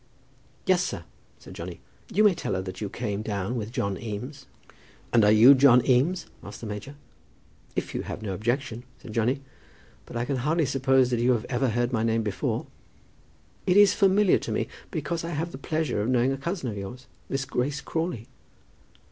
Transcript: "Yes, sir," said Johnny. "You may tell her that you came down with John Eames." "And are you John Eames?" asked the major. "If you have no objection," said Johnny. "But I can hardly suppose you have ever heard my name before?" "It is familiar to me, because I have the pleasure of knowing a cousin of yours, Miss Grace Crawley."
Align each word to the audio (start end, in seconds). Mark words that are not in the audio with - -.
"Yes, 0.65 0.83
sir," 0.83 1.03
said 1.37 1.53
Johnny. 1.53 1.79
"You 2.11 2.23
may 2.23 2.33
tell 2.33 2.55
her 2.55 2.61
that 2.63 2.81
you 2.81 2.89
came 2.89 3.21
down 3.21 3.55
with 3.55 3.71
John 3.71 3.99
Eames." 4.01 4.47
"And 5.13 5.23
are 5.23 5.31
you 5.31 5.53
John 5.53 5.85
Eames?" 5.87 6.25
asked 6.43 6.59
the 6.61 6.65
major. 6.65 6.95
"If 7.75 7.93
you 7.93 8.01
have 8.01 8.23
no 8.23 8.33
objection," 8.33 8.81
said 8.99 9.13
Johnny. 9.13 9.41
"But 10.07 10.17
I 10.17 10.25
can 10.25 10.37
hardly 10.37 10.65
suppose 10.65 11.13
you 11.13 11.33
have 11.33 11.45
ever 11.49 11.69
heard 11.69 11.93
my 11.93 12.01
name 12.01 12.23
before?" 12.23 12.65
"It 13.67 13.77
is 13.77 13.93
familiar 13.93 14.39
to 14.39 14.51
me, 14.51 14.67
because 14.89 15.23
I 15.23 15.33
have 15.37 15.51
the 15.51 15.59
pleasure 15.59 16.01
of 16.01 16.09
knowing 16.09 16.31
a 16.31 16.37
cousin 16.37 16.69
of 16.71 16.77
yours, 16.79 17.05
Miss 17.29 17.45
Grace 17.45 17.79
Crawley." 17.79 18.27